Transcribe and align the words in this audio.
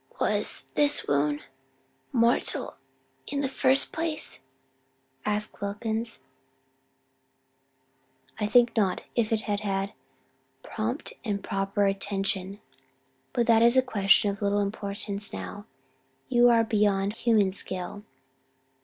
"Was 0.19 0.65
this 0.73 1.07
wound 1.07 1.41
mortal 2.11 2.73
in 3.27 3.41
the 3.41 3.47
first 3.47 3.91
place?" 3.93 4.39
asked 5.25 5.61
Wilkins. 5.61 6.23
"I 8.39 8.47
think 8.47 8.75
not 8.75 9.03
if 9.15 9.31
it 9.31 9.41
had 9.41 9.59
had 9.59 9.93
prompt 10.63 11.13
and 11.23 11.43
proper 11.43 11.85
attention. 11.85 12.59
But 13.31 13.45
that 13.45 13.61
is 13.61 13.77
a 13.77 13.83
question 13.83 14.31
of 14.31 14.41
little 14.41 14.61
importance 14.61 15.31
now: 15.31 15.67
you 16.29 16.49
are 16.49 16.63
beyond 16.63 17.13
human 17.13 17.51
skill. 17.51 18.03